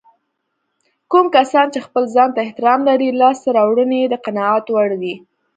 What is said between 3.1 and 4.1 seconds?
لاسته راوړنې يې